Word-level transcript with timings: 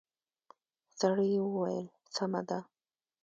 سړي 0.99 1.31
وويل 1.45 1.87
سمه 2.15 2.41
ده. 2.49 2.59